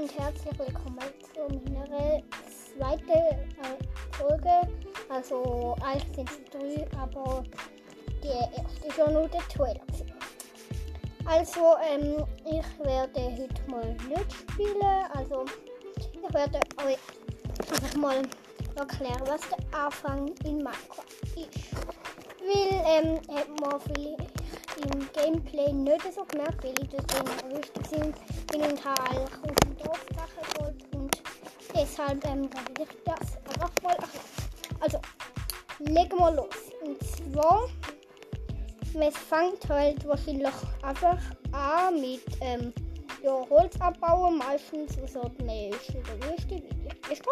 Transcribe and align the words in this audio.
und 0.00 0.16
herzlich 0.16 0.56
willkommen 0.56 0.98
zu 1.34 1.72
meiner 1.72 2.22
zweiten 2.46 3.10
äh, 3.10 4.12
Folge. 4.12 4.72
Also 5.08 5.74
eigentlich 5.82 6.30
sind 6.30 6.54
es 6.54 6.86
drei, 6.86 6.86
aber 7.00 7.42
die 8.22 8.28
erste 8.28 8.86
ist 8.86 8.96
ja 8.96 9.10
nur 9.10 9.26
der 9.28 9.40
Trailer. 9.48 9.80
Also 11.24 11.74
ähm, 11.90 12.24
ich 12.44 12.86
werde 12.86 13.20
heute 13.20 13.70
mal 13.70 13.96
nicht 14.08 14.32
spielen. 14.32 15.04
Also 15.14 15.44
ich 15.96 16.32
werde 16.32 16.60
euch 16.86 16.98
einfach 17.58 17.96
mal 17.96 18.22
erklären, 18.76 19.22
was 19.26 19.40
der 19.48 19.80
Anfang 19.80 20.28
in 20.44 20.58
Minecraft 20.58 21.06
ist. 21.34 21.74
Weil 22.40 22.82
ähm, 22.86 23.20
hat 23.34 23.60
man 23.60 23.80
vielleicht 23.80 24.30
im 24.78 25.12
Gameplay 25.12 25.72
nicht 25.72 26.12
so 26.14 26.24
gemerkt, 26.24 26.62
weil 26.64 26.74
ich 26.80 26.88
dort 26.88 27.12
in 27.14 27.56
Rüstung 27.56 27.84
sind, 27.84 28.16
bin 28.50 28.62
und 28.62 28.86
eigentlich 28.86 29.34
auf 29.42 29.54
dem 29.62 29.76
Dorf 29.76 30.06
geholt 30.06 30.84
und 30.94 31.22
deshalb 31.74 32.24
ähm, 32.26 32.50
werde 32.52 32.82
ich 32.82 33.04
das 33.04 33.36
einfach 33.48 33.70
mal 33.82 33.94
erklären. 33.94 34.24
Also, 34.80 34.98
legen 35.80 36.18
wir 36.18 36.32
los. 36.32 36.46
Und 36.84 37.02
zwar, 37.02 37.68
es 39.00 39.16
fängt 39.16 39.68
halt 39.68 40.06
wahrscheinlich 40.06 40.54
einfach 40.82 41.18
an 41.52 42.00
mit 42.00 42.22
ähm, 42.40 42.72
ja, 43.22 43.44
Holz 43.50 43.80
abbauen, 43.80 44.38
meistens 44.38 44.96
so 45.12 45.22
eine 45.40 45.70
der 45.70 46.30
Wüste, 46.30 46.54
wie 46.54 46.60
die 46.60 47.10
Wüste. 47.10 47.30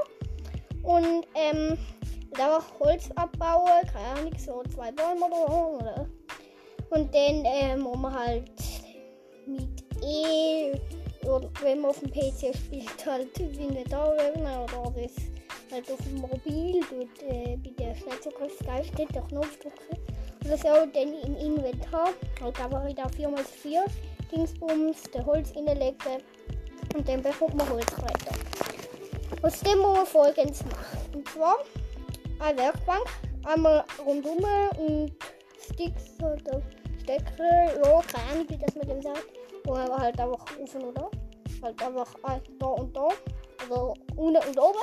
Und 0.82 1.26
ähm, 1.34 1.78
da 2.32 2.60
Holz 2.80 3.10
abbauen, 3.16 3.86
keine 3.92 4.20
Ahnung, 4.20 4.32
so 4.38 4.62
zwei 4.74 4.92
Bäume 4.92 5.26
oder 5.26 5.96
so, 5.96 6.06
und 6.90 7.14
dann 7.14 7.44
ähm, 7.44 7.86
man 8.00 8.14
halt 8.14 8.50
mit 9.46 9.84
E 10.02 10.72
oder 11.26 11.50
wenn 11.62 11.80
man 11.80 11.90
auf 11.90 12.00
dem 12.00 12.10
PC 12.10 12.54
spielt, 12.54 13.06
halt 13.06 13.38
wie 13.38 13.68
eine 13.68 13.84
Dauerwebner 13.84 14.64
oder 14.64 14.92
das 15.02 15.12
halt 15.72 15.90
auf 15.90 15.98
dem 15.98 16.20
Mobil 16.20 16.80
dort 16.90 17.22
äh, 17.32 17.56
bei 17.56 17.70
der 17.78 17.94
Schnellzugriffsgeist 17.96 18.88
steht 18.92 19.14
der 19.14 19.22
Knopf 19.22 19.58
drücken. 19.58 20.02
Oder 20.44 20.56
so 20.56 20.68
dann 20.92 21.12
im 21.24 21.36
Inventar, 21.36 22.10
halt 22.40 22.60
aber 22.60 22.86
wieder 22.86 23.06
4x4 23.06 23.80
Dingsbums, 24.32 25.02
der 25.12 25.26
Holz 25.26 25.52
reinlegen 25.56 26.22
und 26.94 27.08
dann 27.08 27.22
bekommt 27.22 27.54
man 27.54 27.68
Holzbretter. 27.68 28.34
Aus 29.42 29.60
dem 29.60 29.78
muss 29.78 29.96
man 29.96 30.06
folgendes 30.06 30.64
machen. 30.64 30.98
Und 31.14 31.28
zwar 31.28 31.56
eine 32.40 32.58
Werkbank, 32.58 33.06
einmal 33.44 33.84
rundum 34.04 34.38
und 34.78 35.12
Sticks 35.72 36.16
oder 36.20 36.62
Stecker, 37.02 37.76
ja, 37.76 38.02
keine 38.02 38.32
Ahnung, 38.32 38.46
wie 38.48 38.58
das 38.58 38.74
mit 38.74 38.90
dem 38.90 39.02
sagt. 39.02 39.26
Man 39.66 39.90
halt 40.00 40.20
einfach 40.20 40.40
auf 40.40 40.74
und 40.74 40.96
da. 40.96 41.10
Halt 41.62 41.82
einfach 41.82 42.14
da 42.58 42.66
und 42.66 42.96
da. 42.96 43.08
Also 43.62 43.94
unten 44.16 44.48
und 44.48 44.58
oben. 44.58 44.78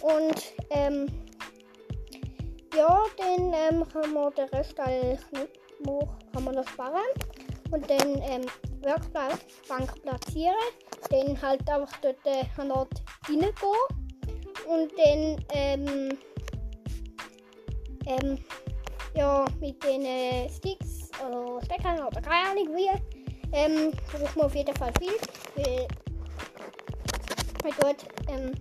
Und 0.00 0.52
ähm, 0.70 1.06
ja, 2.74 3.04
dann 3.16 3.52
ähm, 3.52 3.88
kann 3.88 4.12
man 4.12 4.32
den 4.34 4.48
Rest 4.48 4.76
nicht 4.78 5.32
mehr, 5.32 6.08
kann 6.32 6.44
man 6.44 6.54
noch 6.54 6.68
sparen. 6.68 7.00
Und 7.70 7.88
dann 7.88 8.22
ähm, 8.22 8.46
Werkbank 8.82 10.02
platzieren. 10.02 10.54
Dann 11.10 11.40
halt 11.40 11.68
einfach 11.68 11.96
dort 11.98 12.16
äh, 12.24 12.44
reingehen. 12.56 13.54
Und 14.68 14.92
dann 14.96 15.44
ähm, 15.52 16.18
ähm, 18.06 18.38
ja, 19.14 19.44
mit 19.60 19.82
den 19.84 20.04
äh, 20.04 20.48
Sticks 20.48 21.10
oder 21.20 21.60
Steckern 21.64 22.06
oder 22.06 22.20
keine 22.20 22.50
Ahnung 22.50 22.74
wie, 22.74 22.88
ähm, 23.52 23.92
braucht 24.10 24.36
man 24.36 24.46
auf 24.46 24.54
jeden 24.54 24.74
Fall 24.74 24.92
viel. 24.98 25.12
Weil 25.56 25.86
man 27.62 27.72
dort 27.80 28.04
ähm, 28.28 28.52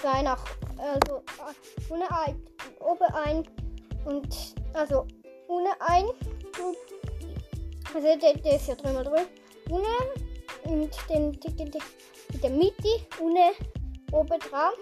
zwei 0.00 0.22
nach, 0.22 0.44
also 0.78 1.16
äh, 1.16 1.92
ohne 1.92 2.10
ein, 2.10 2.42
oben 2.80 3.14
ein 3.14 3.42
und 4.04 4.54
also 4.74 5.06
ohne 5.48 5.70
ein, 5.80 6.04
und, 6.04 6.76
also 7.94 8.06
der, 8.20 8.34
der 8.34 8.56
ist 8.56 8.68
ja 8.68 8.74
dreimal 8.74 9.04
drin, 9.04 9.26
ohne 9.70 9.86
und 10.64 10.90
den, 11.08 11.32
in 11.32 12.40
der 12.40 12.50
Mitte, 12.50 12.88
ohne 13.20 13.52
oben 14.12 14.38
dran 14.38 14.72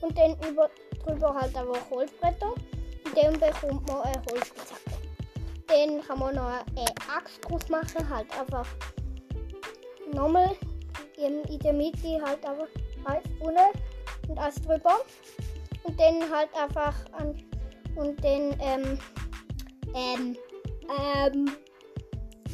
und 0.00 0.16
dann 0.16 0.36
über, 0.48 0.70
drüber 1.04 1.34
halt 1.34 1.56
einfach 1.56 1.90
Holzbretter. 1.90 2.54
Dann 3.16 3.32
bekommt 3.32 3.88
man 3.88 4.02
eine 4.02 4.22
Holzspitzhacke. 4.30 4.90
Dann 5.68 6.02
kann 6.02 6.18
man 6.18 6.34
noch 6.34 6.46
eine 6.46 6.94
Axt 7.16 7.40
draus 7.42 7.68
machen, 7.68 8.08
halt 8.08 8.26
einfach 8.38 8.66
nochmal 10.12 10.54
in, 11.16 11.42
der 11.60 11.72
Mitte 11.72 12.20
halt 12.22 12.44
einfach 12.44 12.68
eins 13.04 13.24
unten 13.40 14.28
und 14.28 14.38
eins 14.38 14.60
drüber. 14.60 15.00
Und 15.84 15.98
dann 15.98 16.30
halt 16.30 16.50
einfach 16.54 16.94
an 17.12 17.42
und 17.96 18.22
dann 18.22 18.54
ähm, 18.60 18.98
ähm, 19.94 20.36
ähm, 20.98 21.50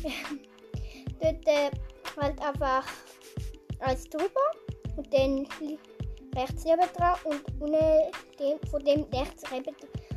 dort 1.21 1.73
halt 2.21 2.41
einfach 2.41 2.87
eins 3.81 4.09
drüber 4.09 4.41
und 4.97 5.13
dann 5.13 5.47
rechts 6.37 6.65
neben 6.65 6.87
dran 6.97 7.17
und 7.25 7.43
unten 7.61 7.83
dem, 8.39 8.59
von 8.71 8.85
dem 8.85 9.05
rechts 9.13 9.43
neben 9.51 9.75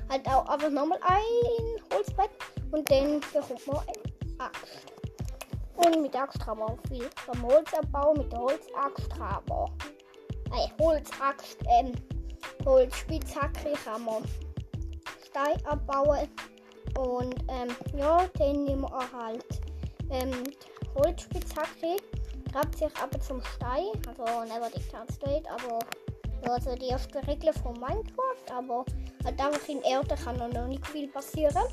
halt 0.10 0.28
auch 0.28 0.48
einfach 0.48 0.70
nochmal 0.70 1.00
ein 1.04 1.94
Holzbrett 1.94 2.30
und 2.72 2.90
dann 2.90 3.20
bekommt 3.20 3.68
man 3.68 3.78
eine 3.78 4.46
Axt. 4.46 4.96
Und 5.78 6.02
mit 6.02 6.14
der 6.14 6.24
Axt 6.24 6.40
kann 6.40 6.58
man 6.58 6.70
auch 6.70 6.80
viel 6.88 7.10
vom 7.26 7.44
Holz 7.44 7.74
abbauen. 7.74 8.18
Mit 8.18 8.32
der 8.32 8.40
Holzaxt 8.40 9.10
kann 9.10 9.44
man 9.50 9.70
eine 10.52 10.72
Holzaxt, 10.80 11.58
ähm, 11.70 11.92
Holzspitzhacke 12.66 13.74
kann 13.84 14.06
man 14.06 14.24
Stein 15.26 15.66
abbauen. 15.66 16.30
Und 16.98 17.36
ähm, 17.50 17.76
ja, 17.98 18.26
dann 18.38 18.64
nehmen 18.64 18.84
wir 18.84 19.12
halt 19.12 19.46
ähm, 20.10 20.32
die 20.46 20.90
Holzspitzhacke, 20.96 21.98
grabt 22.52 22.78
sich 22.78 22.92
aber 23.02 23.20
zum 23.20 23.42
Stein, 23.44 23.92
also 24.08 24.44
never 24.46 24.70
dictate 24.70 25.12
state, 25.12 25.44
aber 25.50 25.80
ja, 26.46 26.54
also 26.54 26.76
die 26.76 26.88
erste 26.88 27.26
Regel 27.28 27.52
von 27.54 27.74
Minecraft, 27.74 28.52
aber 28.54 28.86
halt 29.26 29.40
einfach 29.40 29.68
in 29.68 29.82
Erde 29.82 30.16
kann 30.24 30.38
noch 30.38 30.68
nicht 30.68 30.86
viel 30.88 31.08
passieren. 31.08 31.64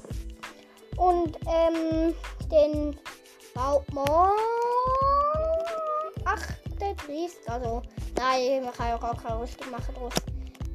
Und 0.96 1.36
ähm, 1.46 2.14
den 2.50 2.98
baut 3.54 3.92
man 3.92 4.30
38, 6.24 7.48
also 7.48 7.82
nein, 8.16 8.64
man 8.64 8.72
kann 8.72 8.88
ja 8.88 8.96
gar 8.98 9.16
keine 9.16 9.40
Rüstung 9.40 9.70
machen 9.70 9.94
draus. 9.94 10.14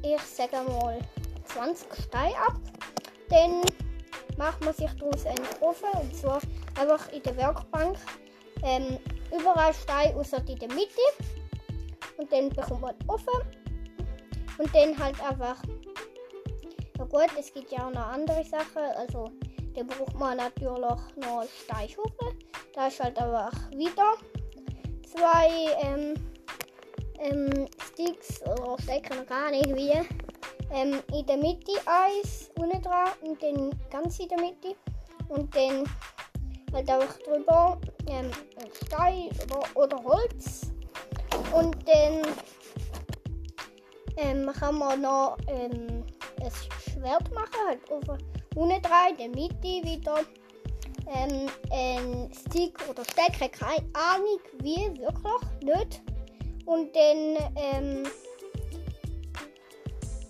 Ich 0.03 0.21
sage 0.21 0.57
mal 0.69 0.99
20 1.45 1.87
Steine 2.05 2.35
ab. 2.37 2.55
Dann 3.29 3.61
macht 4.37 4.63
man 4.63 4.73
sich 4.73 4.89
daraus 4.99 5.25
einen 5.25 5.45
Ofen 5.59 5.89
und 6.01 6.15
zwar 6.15 6.39
einfach 6.79 7.11
in 7.11 7.23
der 7.23 7.35
Werkbank 7.37 7.97
ähm, 8.63 8.97
überall 9.37 9.73
Steine 9.73 10.15
außer 10.15 10.37
in 10.47 10.59
der 10.59 10.69
Mitte. 10.69 11.01
Und 12.17 12.31
dann 12.31 12.49
bekommt 12.49 12.81
man 12.81 12.97
den 12.97 13.09
Ofen. 13.09 13.41
Und 14.57 14.73
dann 14.73 14.97
halt 14.97 15.21
einfach. 15.23 15.61
Gut, 17.09 17.29
es 17.39 17.53
gibt 17.53 17.71
ja 17.71 17.87
auch 17.87 17.91
noch 17.91 18.07
andere 18.07 18.43
Sachen. 18.43 18.83
Also 18.97 19.31
da 19.73 19.83
braucht 19.83 20.19
man 20.19 20.37
natürlich 20.37 20.79
noch 20.79 21.01
eine 21.15 21.47
Steichhufe. 21.63 22.35
Da 22.73 22.87
ist 22.87 22.99
halt 22.99 23.17
einfach 23.17 23.53
wieder 23.71 24.13
zwei 25.03 25.71
ähm, 25.83 26.13
ähm, 27.19 27.67
Sticks 27.81 28.41
oder 28.41 28.75
Stecker, 28.81 29.23
gar 29.23 29.51
nicht 29.51 29.73
wie. 29.73 29.93
Ähm, 30.69 31.01
in 31.13 31.25
der 31.25 31.37
Mitte 31.37 31.71
eins, 31.85 32.51
unten 32.59 32.81
dran 32.81 33.07
und 33.21 33.41
dann 33.41 33.69
ganz 33.89 34.19
in 34.19 34.27
der 34.27 34.41
Mitte. 34.41 34.75
Und 35.29 35.55
dann 35.55 35.85
halt 36.73 36.89
einfach 36.89 37.17
drüber 37.19 37.79
ähm, 38.07 38.29
Stein 38.85 39.29
oder, 39.45 39.63
oder 39.75 40.03
Holz. 40.03 40.71
Und 41.53 41.77
dann 41.87 42.21
ähm, 44.17 44.51
kann 44.51 44.77
man 44.77 45.01
noch 45.01 45.37
ähm, 45.47 46.03
ein 46.41 46.51
Schwert 46.91 47.31
machen, 47.33 47.67
halt 47.67 47.91
auf 47.91 48.17
unten 48.55 48.81
dran, 48.81 49.11
in 49.11 49.17
der 49.17 49.29
Mitte 49.29 49.87
wieder 49.87 50.19
ähm, 51.13 51.47
ein 51.71 52.31
Stick 52.33 52.77
oder 52.89 53.03
Stecker, 53.03 53.49
keine 53.49 53.85
Ahnung 53.93 54.39
wie, 54.59 54.99
wirklich 54.99 55.61
nicht. 55.61 56.01
Und 56.65 56.93
dann 56.95 57.51
ähm, 57.55 58.03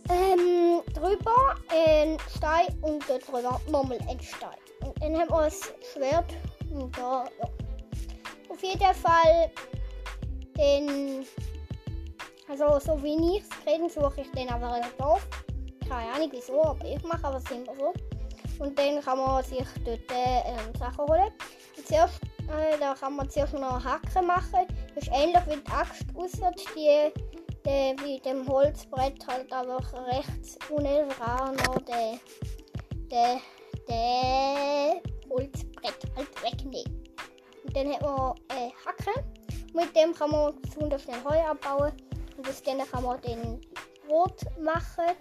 ähm, 0.10 0.82
drüber 0.94 1.56
ein 1.70 2.18
Stein 2.36 2.68
und 2.82 3.04
dort 3.08 3.28
drüber 3.28 3.60
nochmal 3.70 4.00
ein 4.08 4.20
Stein. 4.20 4.58
Und 4.86 5.02
dann 5.02 5.20
haben 5.20 5.30
wir 5.30 5.44
das 5.44 5.74
Schwert 5.94 6.34
und 6.72 6.96
da, 6.98 7.26
ja. 7.40 7.50
Auf 8.50 8.64
jeden 8.64 8.94
Fall 8.96 9.52
den, 10.58 11.26
also 12.48 12.80
so 12.80 13.04
wie 13.04 13.38
ich 13.38 13.44
es 13.44 13.68
reden, 13.68 13.90
suche 13.90 14.22
ich 14.22 14.32
den 14.32 14.50
aber 14.50 14.78
in 14.78 14.84
Dorf. 14.98 15.28
Keine 15.90 16.14
Ahnung 16.14 16.30
wieso, 16.32 16.64
aber 16.64 16.86
ich 16.86 17.04
mache 17.04 17.24
aber 17.24 17.38
es 17.38 17.52
immer 17.52 17.76
so. 17.76 17.94
Und 18.60 18.78
dann 18.78 19.02
kann 19.02 19.18
man 19.18 19.44
sich 19.44 19.66
dort 19.86 20.00
ähm, 20.12 20.76
Sachen 20.80 21.08
holen. 21.08 21.32
Zuerst 21.86 22.20
äh, 22.50 22.78
da 22.80 22.94
kann 22.94 23.16
man 23.16 23.30
zuerst 23.30 23.54
noch 23.54 23.84
Hacken 23.84 24.26
machen. 24.26 24.68
Das 24.96 25.04
ist 25.04 25.14
ähnlich 25.14 25.42
wie 25.48 25.58
die 25.58 25.72
Axt, 25.72 26.06
außer 26.16 26.52
die, 26.76 27.12
die 27.66 27.96
wie 28.04 28.20
dem 28.22 28.48
Holzbrett 28.48 29.26
halt 29.28 29.52
einfach 29.52 29.94
rechts 30.08 30.58
unten 30.70 31.10
dran 31.10 31.56
noch 31.56 31.82
der, 31.82 32.18
der, 33.12 33.42
der 33.90 35.02
Holzbrett 35.30 36.00
halt 36.16 36.44
wegnehmen. 36.44 37.04
Und 37.66 37.76
dann 37.76 37.94
hat 37.94 38.02
man 38.02 38.36
äh, 38.58 38.72
Hacken. 38.86 39.24
Mit 39.74 39.96
dem 39.96 40.14
kann 40.14 40.32
man 40.32 40.60
besonders 40.62 41.04
schnell 41.04 41.24
Heu 41.26 41.40
abbauen. 41.42 41.92
Und 42.38 42.48
aus 42.48 42.64
denen 42.64 42.90
kann 42.90 43.04
man 43.04 43.20
den 43.22 43.60
Brot 44.08 44.40
machen. 44.60 45.16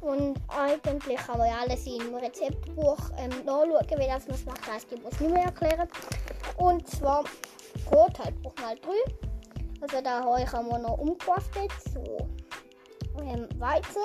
Und 0.00 0.38
eigentlich 0.48 1.16
kann 1.16 1.38
man 1.38 1.48
ja 1.48 1.58
alles 1.60 1.86
im 1.86 2.14
Rezeptbuch 2.14 2.98
ähm, 3.18 3.30
nachschauen, 3.44 3.98
wie 3.98 4.06
das 4.06 4.26
man 4.26 4.36
es 4.36 4.44
macht. 4.44 4.68
Das 4.68 4.86
gibt 4.88 5.04
es 5.12 5.20
nicht 5.20 5.32
mehr 5.32 5.44
erklären. 5.44 5.88
Und 6.58 6.86
zwar 6.88 7.24
Brot 7.86 8.18
halt 8.18 8.40
braucht 8.42 8.64
halt 8.64 8.84
drei. 8.84 9.14
Also 9.80 10.00
da 10.02 10.44
kann 10.44 10.68
man 10.68 10.82
noch 10.82 10.98
umkraftet, 10.98 11.70
so 11.92 12.26
ähm, 13.22 13.48
Weizen. 13.58 14.02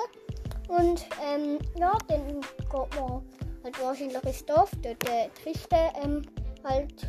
Und 0.68 1.06
ähm, 1.22 1.58
ja, 1.78 1.96
dann 2.08 2.40
geht 2.40 3.00
man 3.00 3.22
halt 3.64 3.82
wahrscheinlich 3.82 4.22
ins 4.24 4.44
Dorf, 4.44 4.70
dort 4.82 5.08
äh, 5.08 5.28
Kiste 5.42 5.76
ähm, 6.02 6.22
halt 6.64 7.06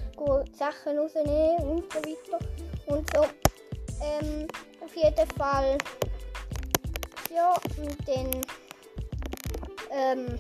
Sachen 0.57 0.97
rausnehmen 0.97 1.57
und 1.68 1.94
so 1.94 2.00
weiter. 2.00 2.45
Und 2.88 3.09
so. 3.15 3.24
Ähm, 4.01 4.47
auf 4.83 4.95
jeden 4.95 5.27
Fall. 5.38 5.77
Ja, 7.33 7.53
und 7.77 8.07
dann. 8.07 8.41
Ähm, 9.93 10.39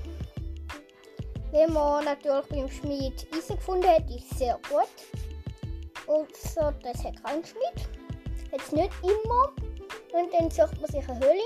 wenn 1.51 1.71
man 1.71 2.05
natürlich 2.05 2.45
beim 2.47 2.69
Schmied 2.69 3.27
Eisen 3.31 3.55
gefunden 3.55 3.87
hat, 3.87 4.09
ist 4.09 4.37
sehr 4.39 4.59
gut. 4.67 4.89
Und 6.07 6.35
so, 6.35 6.71
das 6.81 7.03
hat 7.03 7.23
kein 7.23 7.45
Schmied. 7.45 7.87
Jetzt 8.51 8.73
nicht 8.73 8.91
immer. 9.03 9.51
Und 10.13 10.33
dann 10.33 10.49
sucht 10.49 10.81
man 10.81 10.89
sich 10.89 11.07
eine 11.07 11.19
Höhle 11.19 11.41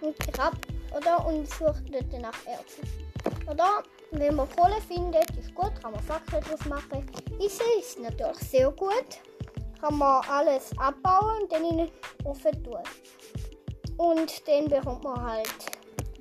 und 0.00 0.18
grabt, 0.18 0.68
oder? 0.96 1.26
Und 1.26 1.48
sucht 1.48 1.82
dort 1.92 2.12
nach 2.20 2.46
Erzen. 2.46 2.88
Oder? 3.50 3.82
Wenn 4.12 4.36
man 4.36 4.48
Kohle 4.56 4.80
findet, 4.88 5.30
ist 5.36 5.54
gut, 5.54 5.72
kann 5.82 5.92
man 5.92 6.02
Fackeln 6.02 6.42
draus 6.42 6.64
machen. 6.66 7.06
Eisen 7.40 7.66
ist 7.78 7.98
natürlich 7.98 8.38
sehr 8.38 8.70
gut. 8.70 9.18
Kann 9.80 9.98
man 9.98 10.24
alles 10.28 10.70
abbauen 10.78 11.42
und 11.42 11.52
dann 11.52 11.64
in 11.64 11.76
den 11.78 11.90
Ofen 12.24 12.62
tun. 12.62 12.82
Und 13.96 14.48
dann 14.48 14.68
bekommt 14.68 15.04
man 15.04 15.22
halt 15.22 15.79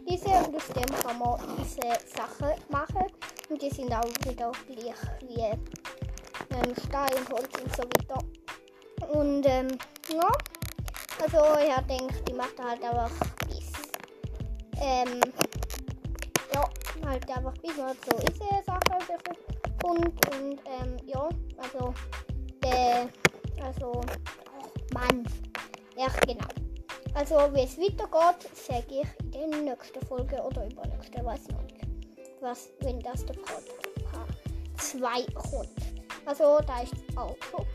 diese 0.09 0.29
und 0.29 0.55
aus 0.55 0.67
dem 0.69 0.95
kann 1.03 1.19
man 1.19 1.39
diese 1.57 1.87
Sachen 2.15 2.53
machen. 2.69 3.05
Und 3.49 3.61
die 3.61 3.69
sind 3.69 3.93
auch 3.93 4.05
wieder 4.25 4.51
gleich 4.67 4.95
wie 5.21 5.41
ähm, 5.41 6.75
Stein, 6.87 7.27
Holz 7.31 7.49
und 7.63 7.75
so 7.75 7.83
weiter. 7.83 8.19
Und 9.13 9.45
ähm, 9.45 9.67
ja, 10.11 10.27
also 11.21 11.59
ich 11.59 11.87
denke, 11.87 12.21
die 12.23 12.33
macht 12.33 12.59
halt 12.59 12.83
einfach 12.83 13.11
bis. 13.47 13.71
Ähm, 14.81 15.21
ja, 16.53 16.63
halt 17.05 17.29
einfach 17.29 17.53
bis 17.61 17.77
man 17.77 17.95
so 18.05 18.17
diese 18.17 18.63
Sachen 18.65 19.07
bekommt. 19.07 20.25
Und 20.25 20.59
ähm, 20.65 20.97
ja, 21.05 21.29
also 21.57 21.93
der, 22.63 23.09
also, 23.63 24.01
Mann, 24.93 25.25
ja 25.95 26.07
genau. 26.25 26.58
Also, 27.13 27.35
wie 27.53 27.61
es 27.61 27.77
weitergeht, 27.77 28.49
sage 28.53 29.01
ich 29.01 29.35
in 29.35 29.51
der 29.51 29.61
nächsten 29.61 30.05
Folge 30.05 30.41
oder 30.41 30.67
übernächsten, 30.67 31.25
weiß 31.25 31.47
noch 31.49 31.63
nicht. 31.63 31.87
Was, 32.39 32.69
wenn 32.81 32.99
das 32.99 33.25
der 33.25 33.33
Part 33.33 33.63
2 34.77 35.23
kommt. 35.33 35.69
Also, 36.25 36.59
da 36.65 36.81
ist 36.81 36.93
auch 37.15 37.35
schon. 37.49 37.65